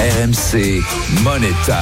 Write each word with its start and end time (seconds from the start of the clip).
RMC 0.00 0.80
Money 1.22 1.52
Time. 1.66 1.76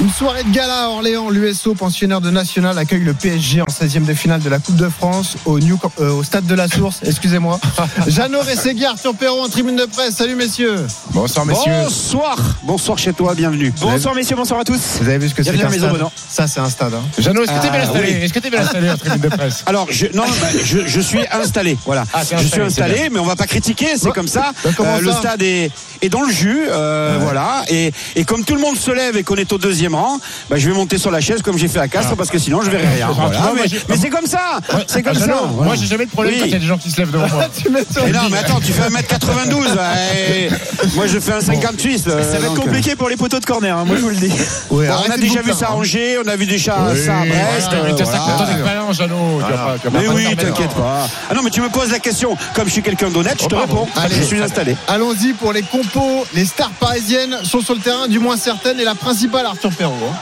Une 0.00 0.10
soirée 0.10 0.42
de 0.42 0.50
gala 0.50 0.86
à 0.86 0.88
Orléans. 0.88 1.30
L'USO, 1.30 1.76
pensionnaire 1.76 2.20
de 2.20 2.28
National, 2.28 2.76
accueille 2.76 3.04
le 3.04 3.14
PSG 3.14 3.60
en 3.62 3.66
16e 3.66 4.04
de 4.04 4.12
finale 4.12 4.40
de 4.40 4.48
la 4.48 4.58
Coupe 4.58 4.74
de 4.74 4.88
France 4.88 5.36
au, 5.44 5.60
New, 5.60 5.78
euh, 6.00 6.10
au 6.10 6.24
stade 6.24 6.46
de 6.46 6.54
la 6.56 6.66
Source. 6.66 6.98
Excusez-moi. 7.06 7.60
Jeannot 8.08 8.40
Rességui, 8.40 8.84
Arthur 8.86 9.14
Perrault 9.14 9.44
en 9.44 9.48
tribune 9.48 9.76
de 9.76 9.84
presse. 9.84 10.16
Salut 10.16 10.34
messieurs. 10.34 10.84
Bonsoir 11.12 11.46
messieurs. 11.46 11.70
Bonsoir. 11.84 12.36
Bonsoir 12.64 12.98
chez 12.98 13.12
toi, 13.12 13.36
bienvenue. 13.36 13.72
Bonsoir 13.80 14.16
messieurs, 14.16 14.34
bonsoir 14.34 14.58
à 14.58 14.64
tous. 14.64 14.98
Vous 15.00 15.08
avez 15.08 15.18
vu 15.18 15.28
ce 15.28 15.34
que 15.34 15.44
c'est 15.44 15.52
Bienvenue 15.52 15.78
qu'un 15.78 15.86
stade 15.86 15.92
maison, 15.92 16.10
Ça, 16.28 16.48
c'est 16.48 16.58
un 16.60 16.68
stade. 16.70 16.94
hein. 16.94 17.02
Jeannot, 17.18 17.44
est-ce 17.44 17.52
que 17.52 17.60
t'es 17.60 17.68
Ah, 17.68 17.70
bien 17.70 17.82
installé 17.82 18.08
oui. 18.12 18.24
Est-ce 18.24 18.32
que 18.32 18.38
t'es 18.40 18.50
bien 18.50 18.62
installé 18.62 18.90
en 18.90 18.96
tribune 18.96 19.20
de 19.20 19.28
presse 19.28 19.62
Alors, 19.66 19.86
je, 19.90 20.06
non, 20.12 20.24
bah, 20.24 20.48
je, 20.64 20.88
je 20.88 21.00
suis 21.00 21.20
installé. 21.30 21.78
Voilà. 21.86 22.02
Ah, 22.12 22.22
je 22.22 22.26
suis 22.38 22.60
installé, 22.60 22.94
installé, 22.94 23.10
mais 23.10 23.20
on 23.20 23.26
va 23.26 23.36
pas 23.36 23.46
critiquer, 23.46 23.90
c'est 23.96 24.10
comme 24.10 24.26
ça. 24.26 24.50
bah, 24.64 24.70
comment 24.76 24.98
le 24.98 25.12
stade 25.12 25.40
est, 25.42 25.70
est 26.02 26.08
dans 26.08 26.22
le 26.22 26.32
jus, 26.32 26.62
euh, 26.68 27.18
voilà. 27.20 27.59
Et, 27.68 27.92
et 28.16 28.24
comme 28.24 28.44
tout 28.44 28.54
le 28.54 28.60
monde 28.60 28.76
se 28.76 28.90
lève 28.90 29.16
et 29.16 29.22
qu'on 29.22 29.36
est 29.36 29.52
au 29.52 29.58
deuxième 29.58 29.94
rang, 29.94 30.18
bah, 30.48 30.56
je 30.58 30.68
vais 30.68 30.74
monter 30.74 30.98
sur 30.98 31.10
la 31.10 31.20
chaise 31.20 31.42
comme 31.42 31.58
j'ai 31.58 31.68
fait 31.68 31.78
à 31.80 31.88
Castres 31.88 32.16
parce 32.16 32.30
que 32.30 32.38
sinon 32.38 32.62
je 32.62 32.70
verrai 32.70 32.88
rien. 32.94 33.08
Ah, 33.10 33.12
Voilà. 33.14 33.38
vois, 33.38 33.52
Mais, 33.88 33.96
c'est 33.96 34.10
comme 34.10 34.26
ça. 34.26 34.60
C'est 34.86 35.02
comme 35.02 35.12
Ah, 35.16 35.18
ça. 35.18 35.26
Jeannot, 35.26 35.46
voilà. 35.52 35.66
Moi 35.66 35.74
j'ai 35.76 35.86
jamais 35.86 36.06
de 36.06 36.10
problème 36.10 36.34
Oui. 36.34 36.40
quand 36.40 36.46
il 36.46 36.52
y 36.52 36.56
a 36.56 36.58
des 36.58 36.66
gens 36.66 36.78
qui 36.78 36.90
se 36.90 36.96
lèvent 36.98 37.10
devant 37.10 37.28
moi. 37.28 37.46
Mais 38.04 38.12
non, 38.12 38.20
mais 38.30 38.38
attends, 38.38 38.60
tu 38.60 38.72
fais 38.72 38.82
1m92. 38.88 39.54
ouais, 39.54 40.46
et 40.46 40.50
moi, 40.94 41.06
je 41.06 41.18
fais 41.18 41.32
un 41.32 41.40
58. 41.40 41.98
Ça 41.98 42.10
va 42.38 42.46
être 42.46 42.54
compliqué 42.54 42.96
pour 42.96 43.08
les 43.08 43.16
poteaux 43.16 43.38
de 43.40 43.44
corner, 43.44 43.76
hein, 43.76 43.84
moi 43.84 43.96
je 43.96 44.02
vous 44.02 44.08
le 44.10 44.16
dis. 44.16 44.32
Ouais, 44.70 44.86
Bon, 44.88 44.94
on 45.06 45.10
a 45.10 45.16
déjà 45.16 45.42
vu 45.42 45.52
ça 45.52 45.66
à 45.68 45.70
hein. 45.72 45.74
Angers, 45.76 46.18
on 46.24 46.28
a 46.28 46.36
vu 46.36 46.46
déjà 46.46 46.76
Oui, 46.92 46.98
ça 47.04 47.20
à 47.20 47.24
Brest. 47.26 47.68
mais 47.84 47.90
euh, 47.90 47.94
t'as 47.96 48.04
voilà. 48.04 48.18
50 48.20 48.40
ans 48.40 48.44
d'expérience, 48.46 48.96
Jeannot. 48.96 49.16
Tu 49.36 49.52
vas 49.52 49.58
pas- 49.58 49.76
tu 49.80 49.88
vas 49.88 49.90
pas 49.90 49.98
Mais 50.00 50.08
oui, 50.08 50.36
t'inquiète 50.36 50.74
pas. 50.74 51.08
Ah 51.30 51.34
non, 51.34 51.42
mais 51.42 51.50
tu 51.50 51.60
me 51.60 51.68
poses 51.68 51.90
la 51.90 51.98
question. 51.98 52.36
Comme 52.54 52.66
je 52.66 52.72
suis 52.72 52.82
quelqu'un 52.82 53.10
d'honnête, 53.10 53.38
je 53.42 53.46
te 53.46 53.54
Oh, 53.54 53.58
pardon. 53.58 53.86
réponds. 53.94 54.14
Je 54.16 54.22
suis 54.22 54.40
installé. 54.42 54.76
Allons-y 54.88 55.32
pour 55.34 55.52
les 55.52 55.62
compos. 55.62 56.24
Les 56.34 56.44
stars 56.44 56.70
parisiennes 56.80 57.36
sont 57.50 57.60
sur 57.60 57.74
le 57.74 57.80
terrain, 57.80 58.06
du 58.06 58.18
moins 58.18 58.36
certaines, 58.36 58.78
et 58.80 58.84
la 58.84 58.94
principale, 58.94 59.44
Arthur 59.46 59.70
Perrault. 59.72 59.94
hein. 60.10 60.16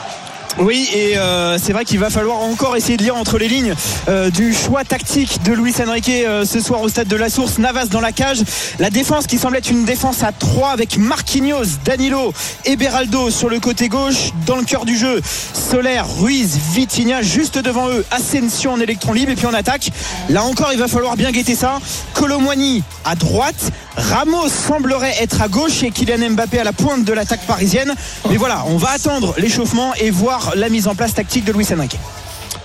Oui, 0.57 0.89
et 0.93 1.17
euh, 1.17 1.57
c'est 1.57 1.71
vrai 1.71 1.85
qu'il 1.85 1.99
va 1.99 2.09
falloir 2.09 2.39
encore 2.41 2.75
essayer 2.75 2.97
de 2.97 3.03
lire 3.03 3.15
entre 3.15 3.37
les 3.37 3.47
lignes 3.47 3.75
euh, 4.09 4.29
du 4.29 4.53
choix 4.53 4.83
tactique 4.83 5.41
de 5.43 5.53
Luis 5.53 5.75
Enrique 5.79 6.09
euh, 6.09 6.43
ce 6.43 6.59
soir 6.59 6.81
au 6.81 6.89
stade 6.89 7.07
de 7.07 7.15
la 7.15 7.29
Source. 7.29 7.59
Navas 7.59 7.85
dans 7.85 8.01
la 8.01 8.11
cage. 8.11 8.39
La 8.79 8.89
défense 8.89 9.27
qui 9.27 9.37
semble 9.37 9.55
être 9.57 9.69
une 9.69 9.85
défense 9.85 10.23
à 10.23 10.31
3 10.31 10.71
avec 10.71 10.97
Marquinhos, 10.97 11.77
Danilo 11.85 12.33
et 12.65 12.75
Beraldo 12.75 13.29
sur 13.29 13.47
le 13.47 13.59
côté 13.59 13.87
gauche. 13.87 14.31
Dans 14.45 14.57
le 14.57 14.63
cœur 14.63 14.85
du 14.85 14.97
jeu, 14.97 15.21
Soler, 15.53 16.01
Ruiz, 16.19 16.57
Vitinha 16.73 17.21
juste 17.21 17.59
devant 17.59 17.87
eux. 17.87 18.03
Ascension 18.11 18.73
en 18.73 18.79
électron 18.79 19.13
libre. 19.13 19.31
Et 19.31 19.35
puis 19.35 19.45
en 19.47 19.53
attaque, 19.53 19.91
là 20.29 20.43
encore, 20.43 20.73
il 20.73 20.79
va 20.79 20.87
falloir 20.87 21.15
bien 21.15 21.31
guetter 21.31 21.55
ça. 21.55 21.79
Colomwani 22.13 22.83
à 23.05 23.15
droite. 23.15 23.71
Ramos 23.95 24.47
semblerait 24.49 25.15
être 25.21 25.41
à 25.41 25.47
gauche 25.47 25.83
et 25.83 25.91
Kylian 25.91 26.31
Mbappé 26.31 26.59
à 26.59 26.63
la 26.63 26.73
pointe 26.73 27.03
de 27.03 27.13
l'attaque 27.13 27.45
parisienne. 27.45 27.93
Mais 28.29 28.37
voilà, 28.37 28.63
on 28.67 28.77
va 28.77 28.91
attendre 28.91 29.35
l'échauffement 29.37 29.93
et 29.95 30.09
voir 30.09 30.38
la 30.55 30.69
mise 30.69 30.87
en 30.87 30.95
place 30.95 31.13
tactique 31.13 31.45
de 31.45 31.51
Luis 31.51 31.67
Enrique. 31.73 31.97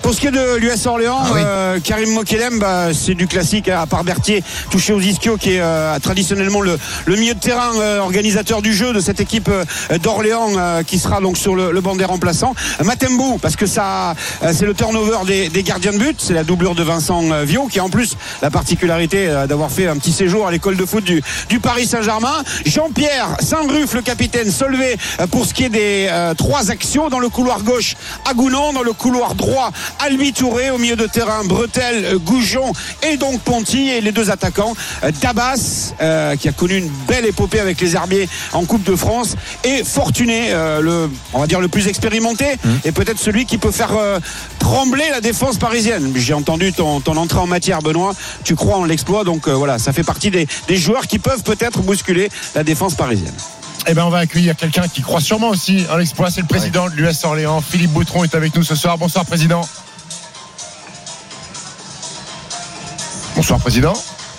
Pour 0.05 0.13
ce 0.13 0.21
qui 0.21 0.27
est 0.27 0.33
de 0.33 0.57
l'US 0.57 0.85
Orléans, 0.85 1.19
Ah 1.19 1.31
oui. 1.33 1.41
euh, 1.43 1.81
Karim 1.83 2.11
Mokelem, 2.13 2.59
bah, 2.59 2.89
c'est 2.93 3.15
du 3.15 3.27
classique, 3.27 3.71
hein, 3.71 3.81
à 3.81 3.87
part 3.87 4.05
Berthier, 4.05 4.45
touché 4.71 4.93
aux 4.93 5.01
ischios, 5.01 5.39
qui 5.39 5.55
est 5.55 5.61
euh, 5.63 5.99
traditionnellement 5.99 6.61
le, 6.61 6.79
le 7.07 7.17
milieu 7.17 7.33
de 7.33 7.41
terrain 7.41 7.71
euh, 7.81 8.01
organisateur 8.01 8.61
du 8.61 8.75
jeu 8.75 8.93
de 8.93 9.01
cette 9.01 9.21
équipe 9.21 9.49
euh, 9.49 9.65
d'Orléans, 9.99 10.51
euh, 10.59 10.83
qui 10.83 10.99
sera 10.99 11.23
donc 11.23 11.39
sur 11.39 11.57
le, 11.57 11.73
le 11.73 11.81
banc 11.81 11.97
des 11.97 12.05
remplaçants. 12.05 12.55
Matembo, 12.85 13.39
parce 13.41 13.57
que 13.57 13.65
ça, 13.65 14.15
euh, 14.43 14.53
c'est 14.55 14.67
le 14.67 14.75
turnover 14.75 15.25
des, 15.27 15.49
des 15.49 15.63
gardiens 15.63 15.93
de 15.93 15.99
but, 15.99 16.17
c'est 16.21 16.35
la 16.35 16.45
doublure 16.45 16.75
de 16.75 16.83
Vincent 16.83 17.23
Viau, 17.45 17.67
qui 17.69 17.79
a 17.79 17.85
en 17.85 17.89
plus 17.89 18.15
la 18.43 18.51
particularité 18.51 19.27
d'avoir 19.49 19.71
fait 19.71 19.89
un 19.89 19.97
petit 19.97 20.13
séjour 20.13 20.47
à 20.47 20.51
l'école 20.51 20.77
de 20.77 20.85
foot 20.85 21.03
du, 21.03 21.23
du 21.49 21.61
Paris 21.61 21.87
Saint-Germain. 21.87 22.45
Jean-Pierre 22.67 23.37
Saint-Ruf, 23.41 23.95
le 23.95 24.03
capitaine, 24.03 24.51
euh, 24.63 25.27
pour 25.31 25.47
ce 25.47 25.55
qui 25.55 25.65
est 25.65 25.71
des 25.71 26.09
euh, 26.11 26.35
trois 26.35 26.71
actions 26.71 27.09
dans 27.09 27.21
le 27.21 27.31
couloir 27.31 27.63
gauche, 27.63 27.95
Agounon, 28.31 28.75
dans 28.75 28.83
le 28.83 28.93
couloir 28.93 29.35
droit, 29.35 29.71
Albi 30.01 30.33
Touré, 30.33 30.71
au 30.71 30.79
milieu 30.79 30.97
de 30.97 31.07
terrain, 31.07 31.45
Bretel, 31.45 32.19
Goujon 32.19 32.73
et 33.03 33.17
donc 33.17 33.41
Ponty, 33.41 33.89
et 33.89 34.01
les 34.01 34.13
deux 34.13 34.31
attaquants, 34.31 34.75
euh, 35.03 35.11
Dabas, 35.21 35.93
euh, 36.01 36.37
qui 36.37 36.49
a 36.49 36.53
connu 36.53 36.77
une 36.77 36.91
belle 37.09 37.27
épopée 37.27 37.61
avec 37.61 37.81
les 37.81 37.95
Herbiers 37.95 38.29
en 38.53 38.65
Coupe 38.65 38.85
de 38.85 38.97
France, 38.97 39.37
et 39.65 39.85
Fortuné, 39.85 40.49
euh, 40.51 40.81
le, 40.81 41.11
on 41.33 41.41
va 41.41 41.47
dire 41.47 41.61
le 41.61 41.69
plus 41.69 41.89
expérimenté, 41.89 42.47
et 42.85 42.93
peut-être 42.93 43.19
celui 43.19 43.47
qui 43.47 43.59
peut 43.59 43.71
faire 43.71 43.97
euh, 43.97 44.19
trembler 44.59 45.05
la 45.11 45.21
défense 45.21 45.57
parisienne. 45.59 46.13
J'ai 46.17 46.35
entendu 46.35 46.73
ton, 46.73 47.01
ton 47.01 47.17
entrée 47.17 47.39
en 47.41 47.47
matière, 47.47 47.81
Benoît, 47.81 48.15
tu 48.45 48.55
crois 48.57 48.77
en 48.77 48.85
l'exploit, 48.85 49.25
donc 49.25 49.49
voilà, 49.49 49.79
ça 49.79 49.93
fait 49.93 50.03
partie 50.03 50.31
des, 50.31 50.47
des 50.69 50.77
joueurs 50.77 51.07
qui 51.07 51.19
peuvent 51.19 51.43
peut-être 51.43 51.81
bousculer 51.83 52.29
la 52.55 52.65
défense 52.65 52.95
parisienne. 52.95 53.35
Eh 53.87 53.93
ben 53.93 54.05
on 54.05 54.11
va 54.11 54.19
accueillir 54.19 54.57
quelqu'un 54.57 54.89
qui 54.89 55.03
croit 55.03 55.21
sûrement 55.21 55.51
aussi 55.51 55.85
en 55.93 55.97
l'exploit. 55.97 56.31
C'est 56.31 56.41
le 56.41 56.47
président 56.47 56.89
de 56.89 56.95
l'US 56.95 57.25
Orléans, 57.25 57.61
Philippe 57.61 57.91
Boutron, 57.91 58.25
est 58.25 58.35
avec 58.35 58.57
nous 58.57 58.63
ce 58.63 58.75
soir. 58.75 58.97
Bonsoir 58.97 59.27
président. 59.27 59.69
Bonsoir 63.35 63.59
président. 63.61 63.93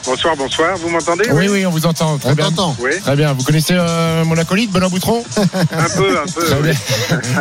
Bonsoir, 0.06 0.36
bonsoir. 0.38 0.78
Vous 0.78 0.90
m'entendez? 0.90 1.26
Oui, 1.32 1.48
oui, 1.50 1.66
on 1.66 1.72
vous 1.72 1.86
entend. 1.88 2.18
Très 2.20 2.32
On 2.32 2.34
bien. 2.36 2.50
Oui, 2.80 2.92
Très 3.02 3.16
bien. 3.16 3.34
Vous 3.34 3.44
connaissez 3.44 3.74
euh, 3.76 4.24
mon 4.24 4.38
acolyte, 4.38 4.72
Benoît 4.72 4.90
Boutron? 4.90 5.24
Un 5.38 5.90
peu, 5.98 6.20
un 6.20 6.26
peu. 6.32 6.46
Oui. 6.64 6.72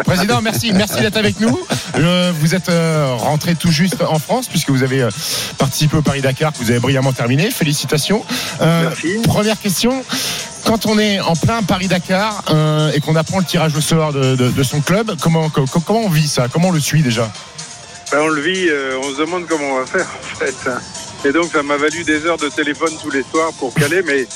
Président, 0.07 0.41
merci, 0.41 0.73
merci 0.73 1.01
d'être 1.01 1.19
avec 1.19 1.41
nous. 1.41 1.59
Euh, 1.97 2.33
vous 2.41 2.55
êtes 2.55 2.71
euh, 2.71 3.15
rentré 3.19 3.55
tout 3.55 3.71
juste 3.71 3.97
en 4.09 4.19
France 4.19 4.49
puisque 4.49 4.71
vous 4.71 4.83
avez 4.83 5.03
euh, 5.03 5.11
participé 5.59 5.99
au 5.99 6.03
Paris 6.03 6.23
Dakar, 6.23 6.53
que 6.55 6.59
vous 6.59 6.71
avez 6.71 6.81
brillamment 6.81 7.13
terminé. 7.13 7.51
Félicitations. 7.51 8.25
Euh, 8.63 8.89
Merci. 8.89 9.19
Première 9.25 9.61
question. 9.61 10.03
Quand 10.65 10.87
on 10.87 10.99
est 10.99 11.21
en 11.21 11.37
plein 11.37 11.63
Paris 11.63 11.89
Dakar 11.89 12.45
euh, 12.49 12.91
et 12.95 13.01
qu'on 13.01 13.15
apprend 13.17 13.39
le 13.41 13.45
tirage 13.45 13.77
au 13.77 13.83
sort 13.83 14.15
de, 14.15 14.37
de- 14.37 14.49
de 14.51 14.63
son 14.63 14.81
club, 14.81 15.13
comment, 15.21 15.51
co- 15.51 15.67
comment 15.85 16.01
on 16.01 16.09
vit 16.09 16.27
ça? 16.29 16.49
Comment 16.51 16.69
on 16.69 16.73
le 16.73 16.81
suit 16.81 17.03
déjà? 17.03 17.31
Ben, 18.11 18.21
on 18.23 18.29
le 18.29 18.41
vit, 18.41 18.69
euh, 18.71 18.99
on 19.05 19.13
se 19.15 19.19
demande 19.19 19.45
comment 19.47 19.65
on 19.75 19.79
va 19.81 19.87
faire 19.87 20.07
en 20.33 20.39
fait. 20.39 20.55
Et 21.25 21.33
donc 21.33 21.53
ça 21.53 21.63
m'a 21.63 21.77
valu 21.79 22.05
des 22.05 22.27
heures 22.27 22.37
de 22.37 22.49
téléphone 22.49 22.93
tous 23.03 23.11
les 23.11 23.23
soirs 23.23 23.53
pour 23.59 23.73
caler, 23.73 24.03
mais 24.03 24.27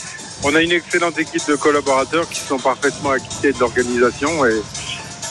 on 0.43 0.55
a 0.55 0.63
une 0.63 0.73
excellente 0.73 1.19
équipe 1.19 1.47
de 1.47 1.55
collaborateurs 1.55 2.29
qui 2.29 2.41
sont 2.41 2.59
parfaitement 2.59 3.11
acquittés 3.11 3.53
de 3.53 3.59
l'organisation 3.59 4.47
et 4.47 4.63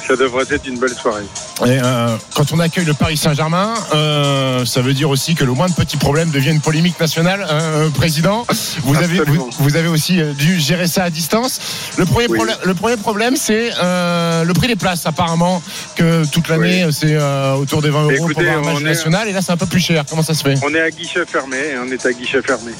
ça 0.07 0.16
devrait 0.16 0.45
être 0.51 0.68
une 0.68 0.78
belle 0.78 0.94
soirée. 0.94 1.25
Et, 1.66 1.79
euh, 1.81 2.16
quand 2.35 2.51
on 2.51 2.59
accueille 2.59 2.85
le 2.85 2.94
Paris 2.94 3.18
Saint-Germain, 3.18 3.73
euh, 3.95 4.63
ça 4.66 4.81
veut 4.81 4.94
dire 4.94 5.09
aussi 5.09 5.34
que 5.34 5.44
le 5.44 5.53
moindre 5.53 5.73
petit 5.73 5.97
problème 5.97 6.29
devient 6.29 6.51
une 6.51 6.62
polémique 6.62 7.00
nationale. 7.00 7.47
Euh, 7.50 7.90
président, 7.90 8.45
vous 8.84 8.95
avez, 8.95 9.22
vous, 9.59 9.75
avez 9.75 9.88
aussi 9.88 10.22
dû 10.38 10.59
gérer 10.59 10.88
ça 10.88 11.03
à 11.06 11.09
distance. 11.09 11.59
Le 11.97 12.06
premier, 12.06 12.28
Oui. 12.29 12.40
le 12.63 12.73
premier 12.75 12.97
problème, 12.97 13.35
c'est 13.35 13.69
le 13.81 14.53
prix 14.53 14.68
des 14.68 14.75
places. 14.75 15.06
Apparemment, 15.07 15.62
que 15.95 16.25
toute 16.31 16.47
l'année, 16.47 16.85
Oui. 16.85 16.94
c'est 16.94 17.18
autour 17.59 17.81
des 17.81 17.89
20 17.89 18.03
euros 18.03 18.12
Écoutez, 18.12 18.45
pour 18.45 18.53
un 18.53 18.74
match 18.74 18.81
national. 18.84 19.28
Et 19.28 19.31
là, 19.31 19.41
c'est 19.41 19.51
un 19.51 19.57
peu 19.57 19.66
plus 19.66 19.79
cher. 19.79 20.03
Comment 20.07 20.24
ça 20.24 20.34
se 20.35 20.44
fait? 20.44 20.56
On 20.63 20.74
est 20.75 20.81
à 20.81 20.91
guichet 20.91 21.25
fermé, 21.25 21.57
on 21.84 21.91
est 21.91 22.06
à 22.06 22.12
guichet 22.13 22.41
fermé. 22.41 22.72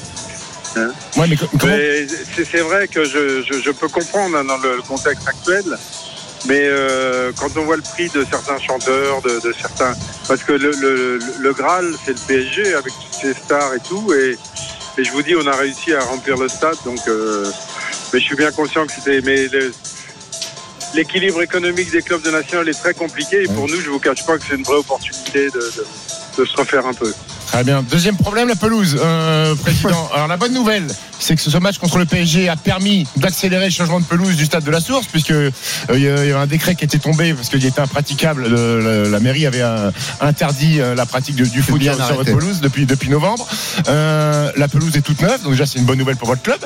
ouais, 0.76 1.26
mais 1.28 1.36
Mais 1.64 2.06
c'est 2.36 2.44
c'est 2.44 2.60
vrai 2.60 2.86
que 2.86 3.04
je, 3.04 3.42
je, 3.42 3.60
je 3.60 3.70
peux 3.72 3.88
comprendre 3.88 4.36
hein, 4.36 4.44
dans 4.44 4.58
le 4.58 4.80
contexte 4.86 5.26
actuel, 5.26 5.64
mais 6.46 6.60
euh, 6.62 7.32
quand 7.38 7.56
on 7.56 7.64
voit 7.64 7.76
le 7.76 7.82
prix 7.82 8.08
de 8.10 8.24
certains 8.24 8.58
chanteurs, 8.58 9.20
de, 9.22 9.40
de 9.40 9.52
certains, 9.52 9.94
parce 10.28 10.42
que 10.44 10.52
le, 10.52 10.70
le, 10.72 11.18
le 11.40 11.52
Graal 11.52 11.92
c'est 12.04 12.12
le 12.12 12.26
PSG 12.26 12.74
avec 12.74 12.92
toutes 12.92 13.20
ses 13.20 13.34
stars 13.34 13.74
et 13.74 13.80
tout, 13.80 14.12
et, 14.14 14.36
et 14.98 15.04
je 15.04 15.10
vous 15.12 15.22
dis 15.22 15.34
on 15.36 15.46
a 15.46 15.56
réussi 15.56 15.92
à 15.94 16.02
remplir 16.04 16.36
le 16.36 16.48
stade, 16.48 16.76
donc 16.84 17.00
euh, 17.08 17.44
mais 18.12 18.20
je 18.20 18.24
suis 18.24 18.36
bien 18.36 18.52
conscient 18.52 18.86
que 18.86 18.92
c'était 18.92 19.20
mais 19.22 19.48
le- 19.48 19.72
L'équilibre 20.94 21.42
économique 21.42 21.90
des 21.90 22.00
clubs 22.00 22.22
de 22.22 22.30
national 22.30 22.66
est 22.66 22.72
très 22.80 22.94
compliqué 22.94 23.42
et 23.42 23.46
pour 23.46 23.68
nous, 23.68 23.78
je 23.78 23.90
vous 23.90 23.98
cache 23.98 24.24
pas 24.24 24.38
que 24.38 24.44
c'est 24.48 24.54
une 24.54 24.62
vraie 24.62 24.78
opportunité 24.78 25.50
de, 25.50 25.60
de, 25.60 25.86
de 26.38 26.44
se 26.46 26.56
refaire 26.56 26.86
un 26.86 26.94
peu. 26.94 27.12
Très 27.52 27.64
bien. 27.64 27.82
Deuxième 27.82 28.16
problème, 28.16 28.48
la 28.48 28.56
pelouse, 28.56 28.96
euh, 29.02 29.54
président. 29.54 30.08
Alors 30.14 30.28
la 30.28 30.36
bonne 30.36 30.52
nouvelle, 30.52 30.86
c'est 31.18 31.34
que 31.34 31.40
ce 31.40 31.56
match 31.58 31.78
contre 31.78 31.98
le 31.98 32.04
PSG 32.04 32.48
a 32.48 32.56
permis 32.56 33.06
d'accélérer 33.16 33.64
le 33.66 33.70
changement 33.70 34.00
de 34.00 34.04
pelouse 34.04 34.36
du 34.36 34.44
stade 34.44 34.64
de 34.64 34.70
la 34.70 34.80
Source, 34.80 35.06
puisque 35.10 35.30
euh, 35.30 35.50
il 35.94 36.00
y 36.00 36.08
avait 36.08 36.32
un 36.32 36.46
décret 36.46 36.74
qui 36.74 36.84
était 36.84 36.98
tombé 36.98 37.32
parce 37.32 37.48
qu'il 37.48 37.64
était 37.64 37.80
impraticable. 37.80 38.46
Le- 38.48 39.02
la, 39.04 39.08
la 39.08 39.20
mairie 39.20 39.46
avait 39.46 39.62
euh, 39.62 39.90
interdit 40.20 40.80
euh, 40.80 40.94
la 40.94 41.06
pratique 41.06 41.36
de- 41.36 41.46
du 41.46 41.62
foot 41.62 41.80
sur, 41.94 42.04
sur 42.06 42.16
votre 42.16 42.30
pelouse 42.38 42.60
depuis 42.60 42.84
depuis 42.86 43.08
novembre. 43.08 43.46
Euh, 43.88 44.52
la 44.56 44.68
pelouse 44.68 44.94
est 44.96 45.00
toute 45.02 45.22
neuve, 45.22 45.42
donc 45.42 45.52
déjà 45.52 45.64
c'est 45.66 45.78
une 45.78 45.86
bonne 45.86 45.98
nouvelle 45.98 46.16
pour 46.16 46.28
votre 46.28 46.42
club. 46.42 46.58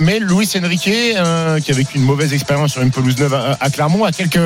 Mais 0.00 0.18
Luis 0.20 0.48
Enrique, 0.56 0.80
qui 0.90 1.16
a 1.16 1.58
vécu 1.74 1.98
une 1.98 2.04
mauvaise 2.04 2.32
expérience 2.32 2.72
sur 2.72 2.82
une 2.82 2.90
pelouse 2.90 3.16
neuve 3.18 3.34
à, 3.34 3.56
à 3.60 3.70
Clermont, 3.70 4.04
a 4.04 4.12
quelques 4.12 4.38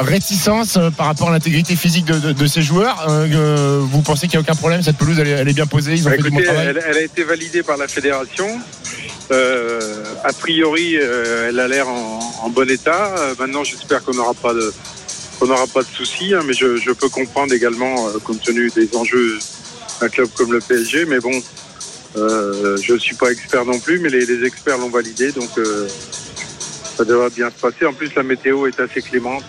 réticences 0.00 0.78
par 0.96 1.06
rapport 1.06 1.28
à 1.28 1.32
l'intégrité 1.32 1.76
physique 1.76 2.06
de, 2.06 2.18
de- 2.18 2.32
de 2.32 2.46
ses 2.46 2.62
joueurs. 2.62 3.06
Vous 3.82 4.00
pensez 4.02 4.28
qu'il 4.28 4.38
n'y 4.40 4.44
a 4.46 4.50
aucun 4.50 4.58
problème 4.62 4.82
Cette 4.82 4.96
pelouse, 4.96 5.18
elle 5.18 5.26
est, 5.28 5.32
elle 5.32 5.48
est 5.48 5.52
bien 5.54 5.66
posée 5.66 5.94
Ils 5.94 6.06
ont 6.06 6.10
Bah, 6.10 6.16
fait 6.16 6.22
du 6.22 6.30
bon 6.30 6.36
écoutez, 6.38 6.44
travail 6.44 6.66
elle, 6.68 6.82
elle 6.86 6.96
a 6.96 7.02
été 7.02 7.24
validée 7.24 7.62
par 7.62 7.76
la 7.76 7.88
fédération. 7.88 8.48
Euh, 9.32 10.04
a 10.24 10.32
priori, 10.32 10.96
euh, 10.96 11.48
elle 11.48 11.58
a 11.58 11.66
l'air 11.68 11.88
en, 11.88 12.20
en 12.42 12.48
bon 12.48 12.68
état. 12.70 13.14
Euh, 13.18 13.34
maintenant, 13.38 13.64
j'espère 13.64 14.02
qu'on 14.04 14.14
n'aura 14.14 14.34
pas 14.34 14.54
de 14.54 14.72
qu'on 15.38 15.46
n'aura 15.48 15.66
pas 15.66 15.80
de 15.82 15.88
soucis, 15.88 16.32
hein, 16.34 16.42
mais 16.46 16.52
je, 16.52 16.76
je 16.76 16.92
peux 16.92 17.08
comprendre 17.08 17.52
également, 17.52 18.08
euh, 18.08 18.18
compte 18.22 18.40
tenu 18.42 18.70
des 18.70 18.94
enjeux 18.94 19.38
d'un 20.00 20.08
club 20.08 20.28
comme 20.36 20.52
le 20.52 20.60
PSG. 20.60 21.06
Mais 21.06 21.18
bon, 21.18 21.32
euh, 22.16 22.76
je 22.80 22.92
ne 22.92 22.98
suis 22.98 23.16
pas 23.16 23.30
expert 23.32 23.64
non 23.64 23.80
plus, 23.80 23.98
mais 23.98 24.10
les, 24.10 24.24
les 24.26 24.44
experts 24.46 24.78
l'ont 24.78 24.90
validé, 24.90 25.32
donc 25.32 25.50
euh, 25.58 25.88
ça 26.96 27.04
devrait 27.04 27.30
bien 27.30 27.50
se 27.50 27.58
passer. 27.60 27.84
En 27.86 27.92
plus, 27.94 28.14
la 28.14 28.22
météo 28.22 28.66
est 28.68 28.78
assez 28.78 29.02
clémente. 29.02 29.42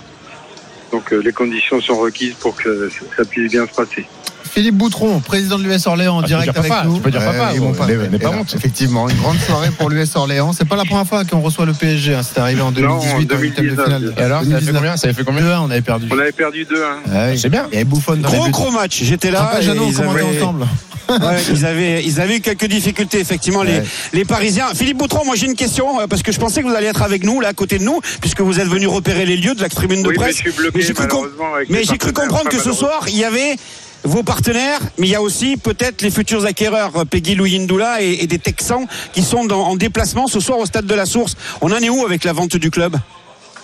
Donc 0.92 1.10
les 1.12 1.32
conditions 1.34 1.82
sont 1.82 1.98
requises 1.98 2.36
pour 2.40 2.56
que 2.56 2.90
ça 3.18 3.26
puisse 3.26 3.52
bien 3.52 3.66
se 3.68 3.74
passer. 3.74 4.06
Philippe 4.54 4.76
Boutron, 4.76 5.20
président 5.20 5.58
de 5.58 5.64
l'US 5.64 5.88
Orléans, 5.88 6.18
en 6.18 6.22
Ah, 6.22 6.28
direct 6.28 6.56
avec 6.56 6.72
papa, 6.72 6.86
nous. 6.86 6.96
tu 6.98 7.02
peux 7.02 7.10
dire 7.10 7.22
papa, 7.24 7.52
ils 7.56 7.60
vont 7.60 7.72
ouais, 7.72 7.78
pas- 7.78 7.88
n'aie 7.88 8.20
pas 8.20 8.30
honte. 8.30 8.54
Effectivement, 8.56 9.10
une 9.10 9.18
grande 9.18 9.40
soirée 9.40 9.70
pour 9.72 9.90
l'US 9.90 10.16
Orléans. 10.16 10.54
C'est 10.54 10.68
pas 10.68 10.76
la 10.76 10.86
première 10.86 11.08
fois 11.08 11.26
qu'on 11.26 11.40
reçoit 11.42 11.66
le 11.66 11.74
PSG. 11.74 12.14
hein. 12.14 12.22
C'était 12.22 12.42
arrivé 12.42 12.62
en 12.62 12.72
2018 12.72 13.32
en 13.34 13.36
en 13.36 13.40
huitième 13.40 13.66
de 13.66 13.76
2019. 13.76 13.86
finale. 13.86 14.14
Et 14.16 14.22
alors, 14.22 14.42
ça 14.44 14.46
avait 14.46 14.60
fait 14.60 14.66
2019. 14.66 14.76
combien? 14.76 14.98
Ça 14.98 15.08
avait 15.08 15.14
fait 15.16 15.24
combien? 15.24 15.42
2-1, 15.42 15.60
on 15.62 15.72
avait 15.72 15.82
perdu. 15.82 16.08
On 16.12 16.20
avait 16.20 16.32
perdu 16.32 16.66
2-1. 16.66 16.76
Ah. 17.12 17.36
C'est 17.36 17.50
bien. 17.50 17.66
Il 17.72 17.74
y 17.74 17.78
avait 17.78 17.86
Bouffon 17.86 18.16
dans 18.18 18.30
les 18.30 18.38
Gros 18.38 18.50
gros 18.50 18.72
match. 18.72 19.00
J'étais 19.02 19.32
là. 19.32 19.42
Après, 19.44 19.60
et 19.62 19.64
Jeannot, 19.64 19.86
on 19.86 19.90
ils 19.90 19.96
commentait 19.96 20.20
avaient- 20.22 20.38
ensemble. 20.42 20.68
Ouais, 21.10 21.18
ils 21.52 21.66
avaient 21.66 22.02
ils 22.06 22.22
avaient 22.22 22.38
eu 22.38 22.40
quelques 22.42 22.66
difficultés 22.66 23.20
effectivement 23.20 23.62
les, 23.62 23.74
Ouais. 23.80 23.84
les 24.14 24.24
Parisiens. 24.24 24.68
Philippe 24.74 24.98
Boutron, 24.98 25.26
moi 25.26 25.36
j'ai 25.36 25.48
une 25.48 25.54
question 25.56 26.00
euh, 26.00 26.08
parce 26.08 26.24
que 26.24 26.32
je 26.32 26.40
pensais 26.40 26.62
que 26.64 26.68
vous 26.68 26.74
alliez 26.74 26.88
être 26.88 27.02
avec 27.02 27.26
nous 27.26 27.42
là 27.42 27.50
à 27.50 27.54
côté 27.54 27.78
de 27.78 27.84
nous 27.84 28.00
puisque 28.22 28.40
vous 28.40 28.62
êtes 28.62 28.70
venu 28.70 28.88
repérer 28.88 29.26
les 29.26 29.36
lieux 29.36 29.54
de 29.54 29.62
la 29.62 29.68
tribune 29.68 30.02
de 30.02 30.08
Oui, 30.08 30.14
mais 30.18 30.24
presse. 30.24 30.38
je 30.38 30.42
suis 30.44 30.52
bloqué 30.54 30.72
Mais 30.80 30.82
j'ai 30.82 30.94
cru, 30.94 31.08
com- 31.10 31.20
malheureusement 31.24 31.56
avec 31.56 31.70
mais 31.70 31.80
les 31.80 31.84
j'ai 31.84 31.98
cru 31.98 32.14
comprendre 32.14 32.50
que 32.50 32.58
ce 32.58 32.72
soir 32.72 33.04
il 33.10 33.18
y 33.18 33.26
avait 33.26 33.58
vos 34.04 34.24
partenaires, 34.24 34.80
mais 34.98 35.08
il 35.08 35.12
y 35.12 35.16
a 35.16 35.22
aussi 35.22 35.58
peut-être 35.58 36.02
les 36.02 36.12
futurs 36.12 36.46
acquéreurs 36.46 36.92
euh, 36.98 37.06
Peggy 37.06 37.36
Louindoula 37.36 38.02
et, 38.02 38.18
et 38.22 38.28
des 38.28 38.40
Texans 38.40 38.86
qui 39.14 39.22
sont 39.24 39.46
dans- 39.46 39.62
en 39.68 39.76
déplacement 39.76 40.28
ce 40.28 40.40
soir 40.40 40.60
au 40.60 40.66
stade 40.66 40.86
de 40.86 40.94
la 40.96 41.06
Source. 41.06 41.36
On 41.62 41.72
en 41.72 41.78
est 41.78 41.90
où 41.90 42.06
avec 42.06 42.24
la 42.24 42.34
vente 42.34 42.56
du 42.58 42.70
club? 42.70 42.98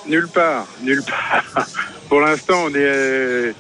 Nulle 0.07 0.27
part, 0.27 0.65
nulle 0.83 1.03
part. 1.03 1.65
Pour 2.09 2.21
l'instant, 2.21 2.63
on 2.65 2.69
est, 2.69 2.75
euh, 2.77 3.51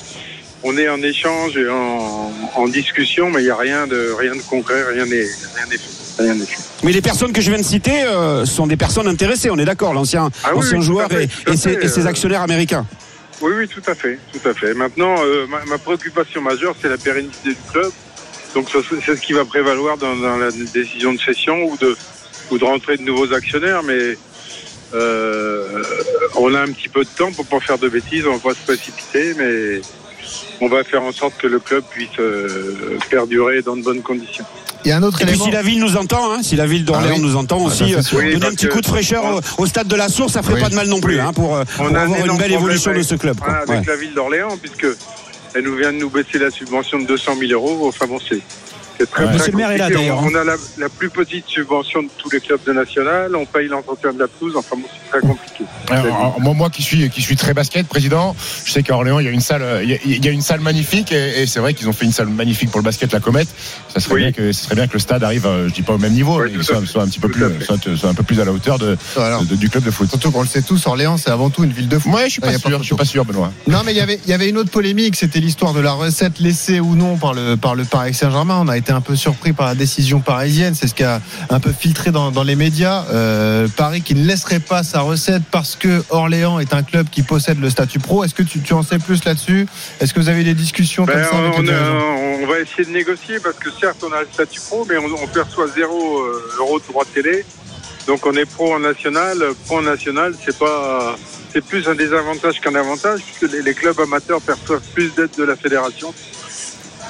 on 0.63 0.77
est 0.77 0.89
en 0.89 1.01
échange 1.03 1.55
et 1.57 1.69
en, 1.69 2.31
en 2.55 2.67
discussion, 2.67 3.29
mais 3.29 3.41
il 3.41 3.45
n'y 3.45 3.51
a 3.51 3.55
rien 3.57 3.85
de, 3.85 4.11
rien 4.17 4.35
de 4.35 4.41
concret, 4.41 4.81
rien 4.93 5.05
n'est 5.05 5.23
fait. 5.23 6.25
Mais 6.83 6.91
les 6.91 7.01
personnes 7.01 7.31
que 7.31 7.39
je 7.41 7.49
viens 7.49 7.59
de 7.59 7.65
citer 7.65 8.03
euh, 8.03 8.45
sont 8.45 8.67
des 8.67 8.75
personnes 8.75 9.07
intéressées, 9.07 9.49
on 9.51 9.57
est 9.57 9.65
d'accord, 9.65 9.93
l'ancien 9.93 10.29
Ah 10.43 10.49
oui, 10.53 10.55
l'ancien 10.55 10.71
oui, 10.79 10.79
tout 10.79 10.85
joueur 10.91 11.09
fait, 11.09 11.29
et, 11.47 11.55
ses, 11.55 11.75
fait, 11.75 11.85
et 11.85 11.87
ses 11.87 12.07
actionnaires 12.07 12.41
américains. 12.41 12.85
Oui, 13.41 13.53
oui, 13.55 13.67
tout 13.67 13.83
à 13.87 13.95
fait, 13.95 14.19
tout 14.33 14.49
à 14.49 14.53
fait. 14.53 14.73
Maintenant, 14.73 15.15
euh, 15.19 15.47
ma, 15.47 15.63
ma 15.65 15.77
préoccupation 15.77 16.41
majeure, 16.41 16.75
c'est 16.81 16.89
la 16.89 16.97
pérennité 16.97 17.49
du 17.49 17.55
club. 17.71 17.91
Donc, 18.53 18.67
c'est 18.71 19.15
ce 19.15 19.21
qui 19.21 19.33
va 19.33 19.45
prévaloir 19.45 19.97
dans, 19.97 20.15
dans 20.15 20.37
la 20.37 20.51
décision 20.51 21.13
de 21.13 21.19
cession 21.19 21.63
ou 21.63 21.77
de, 21.77 21.95
ou 22.51 22.57
de 22.57 22.65
rentrer 22.65 22.97
de 22.97 23.03
nouveaux 23.03 23.31
actionnaires, 23.33 23.83
mais 23.83 24.17
euh, 24.93 25.83
on 26.35 26.53
a 26.53 26.61
un 26.61 26.71
petit 26.71 26.89
peu 26.89 27.03
de 27.03 27.09
temps 27.09 27.31
pour 27.31 27.45
pas 27.45 27.59
faire 27.59 27.77
de 27.77 27.87
bêtises, 27.89 28.25
on 28.25 28.37
va 28.37 28.49
pas 28.49 28.55
se 28.55 28.65
précipiter, 28.65 29.35
mais 29.35 29.81
on 30.61 30.67
va 30.67 30.83
faire 30.83 31.03
en 31.03 31.11
sorte 31.11 31.33
que 31.37 31.47
le 31.47 31.59
club 31.59 31.83
puisse 31.89 32.09
euh, 32.19 32.97
perdurer 33.09 33.61
dans 33.61 33.75
de 33.75 33.81
bonnes 33.83 34.01
conditions. 34.01 34.45
Il 34.85 34.89
y 34.89 34.91
a 34.91 34.97
un 34.97 35.03
autre 35.03 35.21
Et 35.21 35.25
puis 35.25 35.37
si 35.37 35.51
la 35.51 35.61
ville 35.61 35.79
nous 35.79 35.97
entend, 35.97 36.31
hein, 36.31 36.39
si 36.41 36.55
la 36.55 36.65
ville 36.65 36.85
d'Orléans 36.85 37.11
Ah 37.15 37.17
oui. 37.17 37.21
nous 37.21 37.35
entend 37.35 37.59
aussi, 37.65 37.91
ça, 37.93 38.01
c'est 38.01 38.15
euh. 38.15 38.19
Oui, 38.19 38.33
donner 38.33 38.45
un 38.47 38.51
petit 38.51 38.67
coup 38.69 38.79
de 38.81 38.85
fraîcheur 38.85 39.23
au, 39.57 39.63
au 39.63 39.65
stade 39.65 39.87
de 39.87 39.95
la 39.95 40.07
Source, 40.07 40.33
ça 40.33 40.41
ferait 40.41 40.55
Oui. 40.55 40.61
pas 40.61 40.69
de 40.69 40.75
mal 40.75 40.87
non 40.87 41.01
plus 41.01 41.15
Oui. 41.15 41.19
hein, 41.19 41.33
pour, 41.33 41.55
euh, 41.57 41.63
pour 41.75 41.85
un 41.87 41.95
avoir 41.95 42.25
une 42.25 42.37
belle 42.37 42.53
évolution 42.53 42.93
de 42.93 43.01
ce 43.01 43.15
club. 43.15 43.37
quoi. 43.37 43.47
voilà, 43.47 43.63
avec 43.63 43.87
Ouais. 43.89 43.93
la 43.95 43.99
ville 43.99 44.13
d'Orléans, 44.13 44.57
puisque 44.61 44.87
elle 45.53 45.63
nous 45.63 45.75
vient 45.75 45.91
de 45.91 45.97
nous 45.97 46.09
baisser 46.09 46.37
la 46.39 46.49
subvention 46.49 46.99
de 46.99 47.05
200 47.07 47.33
000 47.39 47.51
euros. 47.51 47.87
Enfin 47.89 48.07
bon, 48.07 48.19
c'est 48.19 48.39
c'est 48.99 49.09
très, 49.09 49.23
Ouais. 49.23 49.29
très 49.29 49.37
Monsieur 49.37 49.51
le 49.51 49.57
maire 49.57 49.71
est 49.71 49.77
là, 49.77 49.85
compliqué. 49.85 50.01
d'ailleurs, 50.09 50.23
On, 50.23 50.31
on 50.31 50.35
a 50.35 50.43
la, 50.43 50.55
la 50.77 50.89
plus 50.89 51.09
petite 51.09 51.45
subvention 51.47 52.03
de 52.03 52.09
tous 52.17 52.29
les 52.31 52.39
clubs 52.39 52.59
de 52.65 52.73
national. 52.73 53.35
On 53.35 53.45
paye 53.45 53.67
l'entretien 53.67 54.13
de 54.13 54.19
la 54.19 54.27
pelouse. 54.27 54.53
Enfin 54.57 54.75
bon, 54.75 54.83
c'est 54.91 55.09
très 55.19 55.27
compliqué. 55.27 55.63
Alors, 55.89 56.05
alors, 56.05 56.39
moi, 56.41 56.53
moi 56.53 56.69
qui 56.69 56.81
suis 56.83 57.09
qui 57.09 57.21
suis 57.21 57.35
très 57.35 57.53
basket, 57.53 57.87
président, 57.87 58.35
je 58.65 58.71
sais 58.71 58.83
qu'à 58.83 58.95
Orléans 58.95 59.19
il 59.19 59.25
y 59.25 59.29
a 59.29 59.31
une 59.31 59.39
salle, 59.41 59.61
euh, 59.61 59.83
il 59.83 59.89
y 59.89 59.93
a, 59.93 59.97
il 60.05 60.23
y 60.25 60.27
a 60.27 60.31
une 60.31 60.41
salle 60.41 60.59
magnifique 60.59 61.11
et, 61.11 61.41
et 61.41 61.47
c'est 61.47 61.59
vrai 61.59 61.73
qu'ils 61.73 61.87
ont 61.89 61.93
fait 61.93 62.05
une 62.05 62.11
salle 62.11 62.27
magnifique 62.27 62.69
pour 62.71 62.79
le 62.79 62.85
basket, 62.85 63.11
la 63.13 63.19
Comète. 63.19 63.47
Ça 63.93 63.99
serait 63.99 64.15
Oui. 64.15 64.21
bien 64.21 64.31
que 64.31 64.51
ce 64.51 64.63
serait 64.65 64.75
bien 64.75 64.87
que 64.87 64.93
le 64.93 64.99
stade 64.99 65.23
arrive, 65.23 65.45
euh, 65.45 65.67
je 65.69 65.73
dis 65.73 65.81
pas 65.81 65.93
au 65.93 65.97
même 65.97 66.13
niveau, 66.13 66.41
Oui, 66.41 66.51
mais 66.55 66.63
soit, 66.63 66.77
un 67.01 67.07
petit 67.07 67.19
peu 67.19 67.29
plus, 67.29 67.43
à 67.45 67.49
fait. 67.49 67.63
soit, 67.63 67.77
soit 67.95 68.09
un 68.09 68.13
peu 68.13 68.23
plus 68.23 68.39
à 68.39 68.45
la 68.45 68.51
hauteur 68.51 68.77
de, 68.79 68.97
Alors, 69.17 69.43
de- 69.43 69.55
du 69.55 69.69
club 69.69 69.83
de 69.83 69.91
foot. 69.91 70.09
Surtout 70.09 70.31
qu'on 70.31 70.41
le 70.41 70.47
sait 70.47 70.61
tous, 70.61 70.85
Orléans, 70.87 71.17
c'est 71.17 71.31
avant 71.31 71.49
tout 71.49 71.63
une 71.63 71.71
ville 71.71 71.87
de 71.87 71.97
foot. 71.97 72.11
Moi, 72.11 72.25
je 72.25 72.29
suis 72.33 72.41
Ah, 72.43 72.47
pas 72.51 72.69
pas 72.69 72.77
je 72.79 72.83
suis 72.83 72.95
pas 72.95 73.05
sûr, 73.05 73.25
Benoît. 73.25 73.51
Non, 73.67 73.79
mais 73.85 73.93
il 73.93 73.97
y 73.97 74.01
avait, 74.01 74.19
il 74.25 74.29
y 74.29 74.33
avait 74.33 74.49
une 74.49 74.57
autre 74.57 74.71
polémique, 74.71 75.15
c'était 75.15 75.39
l'histoire 75.39 75.73
de 75.73 75.79
la 75.79 75.93
recette 75.93 76.39
laissée 76.39 76.79
ou 76.79 76.95
non 76.95 77.17
par 77.17 77.33
le, 77.33 77.55
par 77.57 77.75
le 77.75 77.83
Paris 77.85 78.13
Saint-Germain. 78.13 78.59
On 78.61 78.67
a 78.67 78.77
été 78.77 78.88
un 78.91 79.01
peu 79.01 79.15
surpris 79.15 79.53
par 79.53 79.67
la 79.67 79.75
décision 79.75 80.19
parisienne, 80.19 80.75
c'est 80.75 80.87
ce 80.87 80.93
qui 80.95 81.03
a 81.03 81.21
un 81.49 81.59
peu 81.59 81.71
filtré 81.71 82.11
dans, 82.11 82.31
dans 82.31 82.43
les 82.43 82.55
médias. 82.55 83.05
Euh, 83.11 83.67
Paris 83.75 84.01
qui 84.01 84.15
ne 84.15 84.25
laisserait 84.25 84.59
pas 84.59 84.83
sa 84.83 85.01
recette 85.01 85.43
parce 85.51 85.75
que 85.75 86.03
Orléans 86.09 86.59
est 86.59 86.73
un 86.73 86.83
club 86.83 87.07
qui 87.09 87.23
possède 87.23 87.59
le 87.59 87.69
statut 87.69 87.99
pro. 87.99 88.23
Est-ce 88.23 88.33
que 88.33 88.43
tu, 88.43 88.59
tu 88.61 88.73
en 88.73 88.83
sais 88.83 88.99
plus 88.99 89.23
là-dessus? 89.25 89.67
Est-ce 89.99 90.13
que 90.13 90.19
vous 90.19 90.29
avez 90.29 90.43
des 90.43 90.53
discussions 90.53 91.05
Ben, 91.05 91.13
comme 91.13 91.23
ça 91.23 91.37
avec 91.37 91.53
on, 91.57 91.61
les 91.61 91.69
a- 91.69 91.73
dirigeants 91.73 92.15
on 92.41 92.47
va 92.47 92.59
essayer 92.59 92.85
de 92.85 92.91
négocier 92.91 93.39
parce 93.39 93.57
que 93.57 93.69
certes, 93.79 94.03
on 94.07 94.11
a 94.13 94.21
le 94.21 94.27
statut 94.31 94.59
pro, 94.61 94.85
mais 94.89 94.97
on, 94.97 95.23
on 95.23 95.27
perçoit 95.27 95.67
zéro 95.75 96.19
euh, 96.21 96.55
euro 96.57 96.79
de 96.79 96.85
droit 96.85 97.03
de 97.03 97.21
télé. 97.21 97.45
Donc 98.07 98.25
on 98.25 98.33
est 98.33 98.45
pro 98.45 98.73
en 98.73 98.79
national. 98.79 99.37
Pro 99.65 99.79
en 99.79 99.81
national, 99.83 100.33
c'est 100.43 100.57
pas, 100.57 101.15
c'est 101.53 101.63
plus 101.63 101.87
un 101.87 101.95
désavantage 101.95 102.59
qu'un 102.59 102.73
avantage 102.75 103.19
puisque 103.21 103.53
les, 103.53 103.61
les 103.61 103.73
clubs 103.73 103.99
amateurs 103.99 104.41
perçoivent 104.41 104.81
plus 104.93 105.13
d'aide 105.15 105.29
de 105.37 105.43
la 105.43 105.55
fédération 105.55 106.13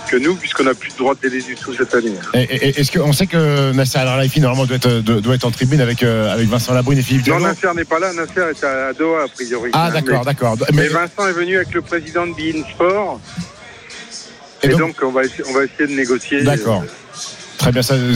que 0.09 0.17
nous, 0.17 0.35
puisqu'on 0.35 0.63
n'a 0.63 0.73
plus 0.73 0.91
de 0.91 0.97
droit 0.97 1.13
de 1.13 1.19
télé 1.19 1.41
du 1.41 1.55
tout 1.55 1.73
cette 1.73 1.93
année. 1.93 2.13
Est-ce 2.33 2.91
qu'on 2.97 3.13
sait 3.13 3.27
que 3.27 3.71
Nasser 3.73 3.99
Al 3.99 4.07
Khelaifi 4.07 4.39
normalement 4.41 4.65
doit 4.65 4.77
être, 4.77 4.99
doit 5.01 5.35
être 5.35 5.45
en 5.45 5.51
tribune 5.51 5.81
avec, 5.81 6.01
euh, 6.03 6.33
avec 6.33 6.47
Vincent 6.47 6.73
Labrune 6.73 6.97
et 6.97 7.01
Philippe 7.03 7.27
Non, 7.27 7.37
Diallo 7.37 7.53
Nasser 7.53 7.67
n'est 7.75 7.85
pas 7.85 7.99
là. 7.99 8.11
Nasser 8.13 8.41
est 8.51 8.63
à, 8.63 8.93
Doha 8.93 9.23
a 9.23 9.27
priori. 9.27 9.69
Ah 9.73 9.91
d'accord, 9.91 10.25
d'accord. 10.25 10.55
Mais 10.73 10.83
Mais, 10.83 10.87
Vincent 10.87 11.27
est 11.27 11.33
venu 11.33 11.55
avec 11.57 11.73
le 11.73 11.81
président 11.81 12.25
de 12.25 12.33
Bein 12.33 12.63
Sport. 12.73 13.19
et 14.63 14.65
Et, 14.65 14.69
donc- 14.69 14.79
donc, 14.79 14.95
on, 15.03 15.11
va 15.11 15.23
essayer, 15.23 15.43
on 15.47 15.53
va 15.53 15.63
essayer 15.65 15.87
de 15.87 15.95
négocier. 15.95 16.41
D'accord. 16.43 16.83
Très 17.57 17.73
bien, 17.73 17.81
ça, 17.81 17.93
euh, 17.95 18.13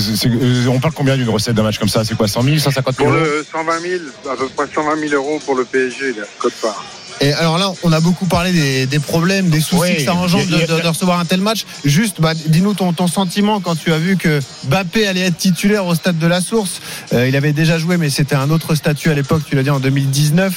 on 0.70 0.80
parle 0.80 0.94
combien 0.94 1.18
d'une 1.18 1.30
recette 1.30 1.54
d'un 1.56 1.64
match 1.64 1.78
comme 1.78 1.90
ça? 1.90 2.06
C'est 2.06 2.16
quoi 2.16 2.30
100 2.30 2.44
000, 2.44 2.58
150 2.60 2.96
000 2.96 3.08
Pour 3.10 3.14
euros? 3.18 3.26
le 3.26 3.44
120 3.52 3.80
000, 3.82 4.02
à 4.32 4.36
peu 4.38 4.48
près 4.48 4.66
120 4.74 4.98
000 5.10 5.14
euros 5.16 5.40
pour 5.46 5.56
le 5.56 5.66
PSG, 5.66 6.14
là, 6.14 6.24
Côte 6.40 6.54
part. 6.62 6.84
Et 7.22 7.32
alors 7.34 7.58
là, 7.58 7.72
on 7.84 7.92
a 7.92 8.00
beaucoup 8.00 8.26
parlé 8.26 8.52
des, 8.52 8.86
des 8.86 9.00
problèmes, 9.00 9.50
des 9.50 9.62
soucis 9.62 9.82
Oui, 9.82 9.96
que 9.98 10.02
ça 10.04 10.14
engendre 10.14 10.44
a- 10.56 10.58
de, 10.68 10.74
de- 10.78 10.82
de 10.82 10.88
recevoir 10.88 11.20
un 11.20 11.26
tel 11.26 11.40
match. 11.42 11.66
Juste, 11.86 12.20
bah, 12.20 12.34
dis-nous 12.34 12.74
ton, 12.74 12.92
ton 12.94 13.08
sentiment 13.08 13.60
quand 13.62 13.76
tu 13.76 13.92
as 13.94 13.98
vu 13.98 14.18
que 14.18 14.40
Bappé 14.66 15.08
allait 15.08 15.22
être 15.22 15.38
titulaire 15.38 15.86
au 15.86 15.96
stade 15.96 16.18
de 16.18 16.28
la 16.28 16.42
Source. 16.42 16.82
Euh, 17.14 17.28
il 17.28 17.36
avait 17.36 17.54
déjà 17.54 17.78
joué, 17.78 17.98
mais 17.98 18.10
c'était 18.10 18.36
un 18.36 18.50
autre 18.50 18.76
statut 18.76 19.10
à 19.10 19.14
l'époque. 19.14 19.44
Tu 19.48 19.56
l'as 19.56 19.64
dit 19.64 19.70
en 19.70 19.80
2019. 19.80 20.54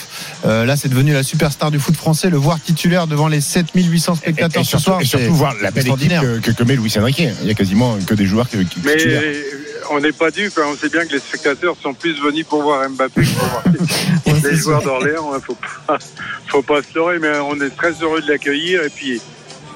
Euh, 0.47 0.65
là, 0.65 0.77
c'est 0.77 0.89
devenu 0.89 1.13
la 1.13 1.23
superstar 1.23 1.71
du 1.71 1.79
foot 1.79 1.95
français. 1.97 2.31
Le 2.31 2.37
voir 2.37 2.59
titulaire 2.61 3.07
devant 3.07 3.29
les 3.29 3.41
7800 3.41 4.13
et, 4.15 4.17
spectateurs 4.17 4.63
et 4.63 4.65
ce 4.65 4.71
surtout, 4.71 4.85
soir, 4.85 5.01
et 5.01 5.05
surtout 5.05 5.35
voir 5.35 5.55
la 5.63 5.71
belle 5.71 5.89
équipe 5.89 6.21
que, 6.21 6.39
que, 6.39 6.51
que 6.51 6.63
met 6.65 6.77
Luis 6.77 6.93
Enrique. 6.99 7.23
Il 7.43 7.49
y 7.49 7.51
a 7.51 7.55
quasiment 7.55 7.97
que 8.07 8.15
des 8.15 8.27
joueurs 8.27 8.49
qui, 8.49 8.57
qui 8.67 8.81
Mais 8.85 8.97
titulaires. 8.97 9.23
On 9.91 10.01
n'est 10.01 10.13
pas 10.13 10.31
dupes, 10.31 10.59
hein. 10.59 10.67
on 10.67 10.77
sait 10.77 10.89
bien 10.89 11.07
que 11.07 11.13
les 11.13 11.19
spectateurs 11.19 11.77
sont 11.81 11.95
plus 11.95 12.21
venus 12.21 12.47
pour 12.47 12.63
voir 12.63 12.89
Mbappé 12.89 13.23
que 13.23 13.39
pour 13.39 13.49
voir 13.49 13.63
les 14.45 14.57
joueurs 14.57 14.83
d'Orléans. 14.83 15.33
Il 15.35 15.43
faut 15.43 15.57
pas, 15.87 15.99
faut 16.47 16.63
pas 16.63 16.83
se 16.83 16.95
leurrer, 16.95 17.19
mais 17.19 17.39
on 17.39 17.61
est 17.61 17.75
très 17.77 17.93
heureux 18.03 18.21
de 18.21 18.29
l'accueillir. 18.29 18.83
Et 18.83 18.91
puis, 18.91 19.21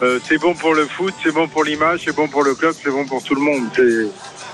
euh, 0.03 0.19
c'est 0.27 0.39
bon 0.39 0.55
pour 0.55 0.75
le 0.75 0.87
foot, 0.87 1.15
c'est 1.23 1.33
bon 1.33 1.49
pour 1.49 1.65
l'image, 1.65 2.03
c'est 2.05 2.15
bon 2.15 2.29
pour 2.29 2.43
le 2.43 2.55
club, 2.55 2.75
c'est 2.83 2.91
bon 2.91 3.05
pour 3.05 3.23
tout 3.23 3.35
le 3.35 3.43
monde. 3.43 3.65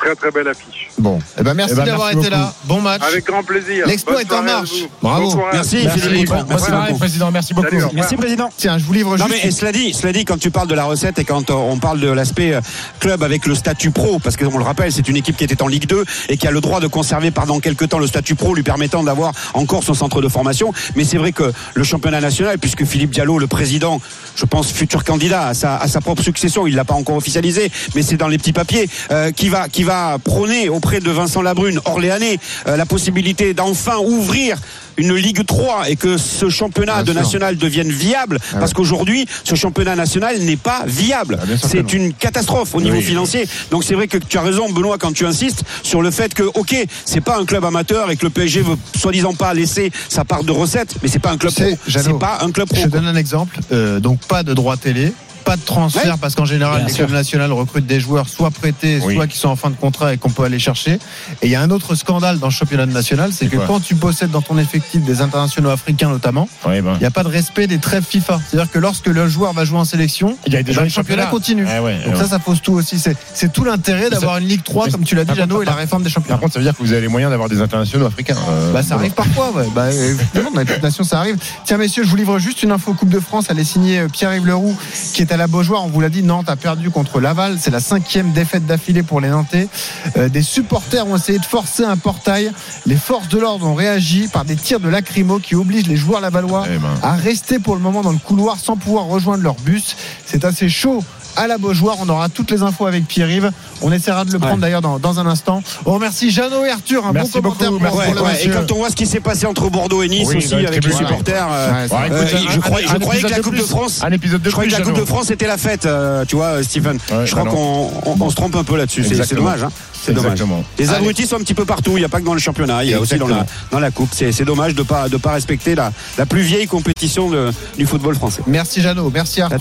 Très 0.00 0.14
très 0.14 0.30
belle 0.30 0.48
affiche. 0.48 0.88
Bon, 0.98 1.18
eh 1.38 1.42
ben 1.42 1.54
merci 1.54 1.72
Eh 1.74 1.76
ben, 1.76 1.84
d'avoir 1.86 2.08
merci 2.08 2.26
été 2.26 2.30
là. 2.30 2.52
Bon 2.64 2.80
match. 2.80 3.02
Avec 3.06 3.24
grand 3.26 3.42
plaisir. 3.42 3.86
L'exploit 3.86 4.20
est 4.20 4.32
en 4.32 4.42
marche. 4.42 4.70
Bravo. 5.02 5.30
Bon. 5.30 5.42
Merci, 5.52 5.78
Merci, 5.84 6.00
Philippe. 6.00 6.30
Merci 6.48 6.66
soirée, 6.66 6.86
beaucoup. 6.88 6.98
président. 6.98 7.30
Merci 7.30 7.54
beaucoup. 7.54 7.68
Salut. 7.70 7.84
Merci, 7.94 8.16
président. 8.16 8.50
Tiens, 8.56 8.78
je 8.78 8.84
vous 8.84 8.92
livre 8.92 9.16
Non 9.16 9.26
juste. 9.26 9.40
mais 9.42 9.48
et 9.48 9.52
cela 9.52 9.72
dit, 9.72 9.92
cela 9.92 10.12
dit, 10.12 10.24
quand 10.24 10.38
tu 10.38 10.50
parles 10.50 10.68
de 10.68 10.74
la 10.74 10.84
recette 10.84 11.18
et 11.18 11.24
quand 11.24 11.50
on 11.50 11.78
parle 11.78 12.00
de 12.00 12.08
l'aspect 12.08 12.54
euh, 12.54 12.60
club 13.00 13.22
avec 13.22 13.46
le 13.46 13.54
statut 13.54 13.90
pro, 13.90 14.18
parce 14.18 14.36
qu'on 14.36 14.56
le 14.58 14.64
rappelle, 14.64 14.92
c'est 14.92 15.08
une 15.08 15.16
équipe 15.16 15.36
qui 15.36 15.44
était 15.44 15.62
en 15.62 15.68
Ligue 15.68 15.86
2 15.86 16.04
et 16.28 16.36
qui 16.36 16.46
a 16.46 16.50
le 16.50 16.60
droit 16.60 16.80
de 16.80 16.86
conserver 16.86 17.30
pendant 17.30 17.60
quelques 17.60 17.88
temps 17.88 17.98
le 17.98 18.06
statut 18.06 18.34
pro, 18.34 18.54
lui 18.54 18.62
permettant 18.62 19.02
d'avoir 19.02 19.32
encore 19.54 19.82
son 19.82 19.94
centre 19.94 20.20
de 20.22 20.28
formation. 20.28 20.72
Mais 20.94 21.04
c'est 21.04 21.18
vrai 21.18 21.32
que 21.32 21.52
le 21.74 21.84
championnat 21.84 22.20
national, 22.20 22.58
puisque 22.58 22.84
Philippe 22.84 23.10
Diallo, 23.10 23.38
le 23.38 23.46
président, 23.46 24.00
je 24.34 24.44
pense 24.44 24.70
futur 24.70 25.04
candidat 25.04 25.46
à 25.48 25.54
sa, 25.54 25.76
à 25.76 25.88
sa 25.88 26.00
propre 26.00 26.22
succession, 26.22 26.66
il 26.66 26.74
l'a 26.74 26.84
pas 26.84 26.94
encore 26.94 27.16
officialisé, 27.16 27.70
mais 27.94 28.02
c'est 28.02 28.16
dans 28.16 28.28
les 28.28 28.38
petits 28.38 28.52
papiers, 28.52 28.88
euh, 29.10 29.30
qui 29.32 29.48
va 29.48 29.68
qui 29.68 29.82
va 29.86 30.18
prôner 30.22 30.68
auprès 30.68 31.00
de 31.00 31.10
Vincent 31.10 31.40
Labrune, 31.42 31.80
Orléanais, 31.84 32.38
euh, 32.66 32.76
la 32.76 32.84
possibilité 32.86 33.54
d'enfin 33.54 33.96
ouvrir 33.98 34.58
une 34.98 35.14
Ligue 35.14 35.44
3 35.44 35.90
et 35.90 35.96
que 35.96 36.16
ce 36.16 36.48
championnat 36.48 37.02
de 37.02 37.12
national 37.12 37.56
devienne 37.56 37.90
viable, 37.90 38.38
Ah 38.52 38.56
parce 38.58 38.72
qu'aujourd'hui, 38.72 39.26
ce 39.44 39.54
championnat 39.54 39.94
national 39.94 40.38
n'est 40.40 40.56
pas 40.56 40.84
viable. 40.86 41.38
Ah, 41.40 41.46
c'est 41.62 41.92
une 41.92 42.12
catastrophe 42.14 42.74
au 42.74 42.80
niveau 42.80 42.96
Oui. 42.96 43.02
financier. 43.02 43.46
Donc 43.70 43.84
c'est 43.84 43.94
vrai 43.94 44.08
que 44.08 44.16
tu 44.18 44.38
as 44.38 44.42
raison, 44.42 44.70
Benoît, 44.72 44.96
quand 44.98 45.12
tu 45.12 45.26
insistes 45.26 45.62
sur 45.82 46.00
le 46.02 46.10
fait 46.10 46.32
que, 46.34 46.42
ok, 46.44 46.74
c'est 47.04 47.20
pas 47.20 47.38
un 47.38 47.44
club 47.44 47.64
amateur 47.64 48.10
et 48.10 48.16
que 48.16 48.24
le 48.24 48.30
PSG 48.30 48.62
veut 48.62 48.76
soi-disant 48.98 49.34
pas 49.34 49.52
laisser 49.54 49.92
sa 50.08 50.24
part 50.24 50.44
de 50.44 50.52
recettes, 50.52 50.94
mais 51.02 51.08
c'est 51.08 51.18
pas 51.18 51.30
un 51.30 51.36
club 51.36 51.52
pro. 51.52 51.64
C'est 51.88 52.18
pas 52.18 52.38
un 52.40 52.50
club 52.50 52.66
pro. 52.68 52.78
Je 52.80 52.84
te 52.86 52.88
donne 52.88 53.06
un 53.06 53.16
exemple. 53.16 53.58
Euh, 53.72 54.00
donc 54.00 54.20
pas 54.26 54.42
de 54.42 54.54
droit 54.54 54.76
télé. 54.78 55.12
Pas 55.46 55.56
de 55.56 55.62
transfert 55.62 56.04
Ouais. 56.14 56.18
parce 56.20 56.34
qu'en 56.34 56.44
général, 56.44 56.78
Bien 56.78 56.86
les 56.88 56.92
sûr. 56.92 57.06
clubs 57.06 57.16
nationaux 57.16 57.54
recrutent 57.56 57.86
des 57.86 58.00
joueurs 58.00 58.28
soit 58.28 58.50
prêtés, 58.50 59.00
Oui. 59.04 59.14
soit 59.14 59.26
qui 59.28 59.38
sont 59.38 59.48
en 59.48 59.56
fin 59.56 59.70
de 59.70 59.76
contrat 59.76 60.12
et 60.12 60.18
qu'on 60.18 60.28
peut 60.30 60.42
aller 60.42 60.58
chercher. 60.58 60.94
Et 61.40 61.46
il 61.46 61.50
y 61.50 61.54
a 61.54 61.62
un 61.62 61.70
autre 61.70 61.94
scandale 61.94 62.38
dans 62.40 62.48
le 62.48 62.52
championnat 62.52 62.84
national, 62.86 63.30
c'est 63.32 63.46
que 63.46 63.56
quand 63.56 63.80
tu 63.80 63.94
possèdes 63.94 64.30
dans 64.32 64.42
ton 64.42 64.58
effectif 64.58 65.02
des 65.02 65.20
internationaux 65.22 65.70
africains 65.70 66.08
notamment, 66.08 66.48
Ouais, 66.66 66.82
ben. 66.82 66.94
il 66.94 66.98
n'y 67.00 67.06
a 67.06 67.10
pas 67.12 67.22
de 67.22 67.28
respect 67.28 67.66
des 67.68 67.78
trêves 67.78 68.04
FIFA. 68.06 68.40
C'est-à-dire 68.50 68.70
que 68.70 68.78
lorsque 68.80 69.06
le 69.06 69.28
joueur 69.28 69.52
va 69.52 69.64
jouer 69.64 69.78
en 69.78 69.84
sélection, 69.84 70.36
Il 70.46 70.52
y 70.52 70.56
a 70.56 70.62
des 70.62 70.72
ben, 70.72 70.74
gens 70.74 70.82
le 70.82 70.88
championnat 70.88 71.22
championnat. 71.22 71.30
continue. 71.30 71.66
Ah 71.70 71.82
ouais, 71.82 71.98
Donc 72.04 72.14
ouais. 72.14 72.20
ça, 72.20 72.26
ça 72.28 72.38
pose 72.40 72.60
tout 72.60 72.72
aussi. 72.72 72.98
C'est, 72.98 73.16
c'est 73.32 73.52
tout 73.52 73.62
l'intérêt 73.64 74.10
d'avoir 74.10 74.38
une 74.38 74.48
Ligue 74.48 74.64
3, 74.64 74.86
mais- 74.86 74.92
comme 74.92 75.04
tu 75.04 75.14
l'as 75.14 75.24
dit, 75.24 75.34
Jeannot, 75.34 75.62
et 75.62 75.66
la 75.66 75.74
réforme 75.74 76.02
des 76.02 76.10
championnats. 76.10 76.34
Par 76.34 76.40
contre, 76.40 76.54
ça 76.54 76.58
veut 76.58 76.64
dire 76.64 76.76
que 76.76 76.82
vous 76.82 76.92
avez 76.92 77.02
les 77.02 77.08
moyens 77.08 77.30
d'avoir 77.30 77.48
des 77.48 77.60
internationaux 77.60 78.06
africains. 78.06 78.36
euh, 78.48 78.72
Bah, 78.72 78.82
ça 78.82 78.88
voilà. 78.96 79.00
arrive 79.02 79.12
parfois, 79.12 79.52
ouais. 79.52 79.68
Bah, 79.74 79.92
évidemment, 79.92 80.50
dans 80.50 80.60
les 80.62 80.78
nations, 80.82 81.04
ça 81.04 81.20
arrive. 81.20 81.36
Tiens, 81.64 81.76
messieurs, 81.78 82.02
je 82.04 82.08
vous 82.10 82.16
livre 82.16 82.38
juste 82.40 82.62
une 82.62 82.72
info 82.72 82.92
Coupe 82.94 83.10
de 83.10 83.20
France. 83.20 83.46
Elle 83.50 83.58
est 83.58 83.64
signée 83.64 84.00
euh, 84.00 84.08
Pierre-Yves 84.08 84.46
Leroux, 84.46 84.76
qui 85.14 85.22
est 85.22 85.32
à 85.32 85.35
la 85.36 85.46
Beaujoire. 85.46 85.84
On 85.84 85.88
vous 85.88 86.00
l'a 86.00 86.08
dit, 86.08 86.22
Nantes 86.22 86.48
a 86.48 86.56
perdu 86.56 86.90
contre 86.90 87.20
Laval. 87.20 87.56
C'est 87.60 87.70
la 87.70 87.80
cinquième 87.80 88.32
défaite 88.32 88.66
d'affilée 88.66 89.02
pour 89.02 89.20
les 89.20 89.28
Nantais. 89.28 89.68
Euh, 90.16 90.28
des 90.28 90.42
supporters 90.42 91.06
ont 91.06 91.16
essayé 91.16 91.38
de 91.38 91.44
forcer 91.44 91.84
un 91.84 91.96
portail. 91.96 92.50
Les 92.86 92.96
forces 92.96 93.28
de 93.28 93.38
l'ordre 93.38 93.66
ont 93.66 93.74
réagi 93.74 94.28
par 94.28 94.44
des 94.44 94.56
tirs 94.56 94.80
de 94.80 94.88
lacrymo 94.88 95.38
qui 95.38 95.54
obligent 95.54 95.86
les 95.88 95.96
joueurs 95.96 96.20
lavallois 96.20 96.64
Eh 96.72 96.78
ben. 96.78 96.94
à 97.02 97.12
rester 97.12 97.58
pour 97.58 97.74
le 97.74 97.80
moment 97.80 98.02
dans 98.02 98.12
le 98.12 98.18
couloir 98.18 98.58
sans 98.58 98.76
pouvoir 98.76 99.04
rejoindre 99.06 99.42
leur 99.42 99.54
bus. 99.56 99.96
C'est 100.24 100.44
assez 100.44 100.68
chaud. 100.68 101.02
À 101.36 101.46
la 101.46 101.58
Beaujoire, 101.58 101.96
on 102.00 102.08
aura 102.08 102.28
toutes 102.28 102.50
les 102.50 102.62
infos 102.62 102.86
avec 102.86 103.06
Pierre-Yves. 103.06 103.50
On 103.82 103.92
essaiera 103.92 104.24
de 104.24 104.32
le 104.32 104.38
prendre 104.38 104.54
Ouais. 104.54 104.60
d'ailleurs 104.62 104.80
dans, 104.80 104.98
dans 104.98 105.20
un 105.20 105.26
instant. 105.26 105.62
On 105.84 105.92
remercie 105.92 106.30
Jeannot 106.30 106.64
et 106.64 106.70
Arthur. 106.70 107.06
Un 107.06 107.12
Merci 107.12 107.32
bon 107.40 107.50
commentaire 107.50 107.72
beaucoup, 107.72 107.84
pour, 107.86 107.96
Ouais. 107.98 108.44
Et 108.44 108.48
quand 108.48 108.72
on 108.72 108.76
voit 108.76 108.90
ce 108.90 108.96
qui 108.96 109.06
s'est 109.06 109.20
passé 109.20 109.46
entre 109.46 109.68
Bordeaux 109.68 110.02
et 110.02 110.08
Nice 110.08 110.26
Oui, 110.28 110.36
aussi 110.38 110.54
avec 110.54 110.84
les 110.84 110.92
supporters. 110.92 111.46
euh, 111.50 111.70
Euh, 111.70 111.82
je 111.82 112.58
croyais- 112.60 112.86
un 112.86 112.92
je 112.94 112.98
croyais 112.98 113.22
que 113.22 113.28
la 113.28 113.40
Coupe 113.40 113.54
de. 113.56 113.62
France- 113.62 114.00
Un 114.02 114.10
épisode 114.12 114.40
de 114.42 114.46
Je 114.48 114.52
croyais 114.52 114.68
plus, 114.68 114.74
que 114.76 114.80
la 114.80 114.84
Coupe 114.84 114.94
de 114.94 114.96
Jeannot. 115.00 115.06
France 115.14 115.30
était 115.30 115.46
la 115.46 115.58
fête, 115.58 115.86
euh, 115.86 116.24
tu 116.26 116.36
vois. 116.36 116.54
Ouais, 116.56 116.62
je 116.62 117.30
crois 117.34 117.44
qu'on 117.50 117.90
on, 118.06 118.16
on 118.20 118.30
se 118.30 118.34
trompe 118.36 118.56
un 118.56 118.64
peu 118.64 118.76
là-dessus. 118.76 119.04
C'est- 119.04 119.34
dommage. 119.34 119.62
hein. 119.62 119.68
C'est 120.02 120.12
dommage. 120.12 120.32
Exactement. 120.32 120.64
Les 120.78 120.88
Allez. 120.88 120.98
abrutis 120.98 121.26
sont 121.26 121.36
un 121.36 121.40
petit 121.40 121.54
peu 121.54 121.64
partout. 121.64 121.92
Il 121.96 121.98
n'y 122.00 122.04
a 122.04 122.08
pas 122.08 122.20
que 122.20 122.24
dans 122.24 122.34
le 122.34 122.38
championnat. 122.40 122.84
Il 122.84 122.90
y 122.90 122.94
a 122.94 123.00
aussi 123.00 123.16
dans 123.18 123.26
la, 123.26 123.44
dans 123.72 123.80
la 123.80 123.90
coupe. 123.90 124.10
C'est 124.12 124.30
c'est 124.32 124.44
dommage 124.44 124.74
de 124.74 124.82
pas 124.82 125.08
de 125.08 125.16
pas 125.16 125.32
respecter 125.32 125.74
la, 125.74 125.90
la 126.16 126.26
plus 126.26 126.42
vieille 126.42 126.66
compétition 126.66 127.28
de- 127.28 127.50
du 127.76 127.86
football 127.86 128.14
français. 128.14 128.42
Merci 128.46 128.80
Jeannot, 128.80 129.10
merci 129.12 129.40
Arthur. 129.42 129.58